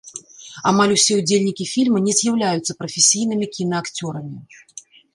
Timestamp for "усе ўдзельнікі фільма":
0.95-2.03